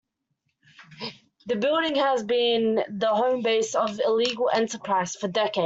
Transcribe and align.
The 1.45 1.57
building 1.57 1.93
has 1.97 2.23
been 2.23 2.83
the 2.89 3.09
home 3.13 3.43
base 3.43 3.75
of 3.75 3.97
the 3.97 4.03
illegal 4.05 4.49
enterprise 4.51 5.13
for 5.15 5.27
decades. 5.27 5.59